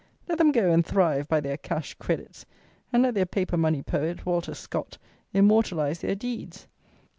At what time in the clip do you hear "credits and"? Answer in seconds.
1.93-3.03